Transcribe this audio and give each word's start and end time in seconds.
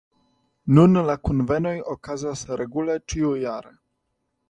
Nun 0.77 0.99
la 1.09 1.17
kunvenoj 1.29 1.75
okazas 1.93 2.43
regule 2.65 2.99
ĉiujare. 3.11 3.79